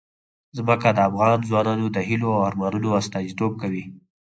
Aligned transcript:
ځمکه 0.57 0.89
د 0.93 0.99
افغان 1.09 1.39
ځوانانو 1.49 1.87
د 1.91 1.97
هیلو 2.07 2.29
او 2.37 2.41
ارمانونو 2.49 2.89
استازیتوب 2.99 3.51
کوي. 3.61 3.83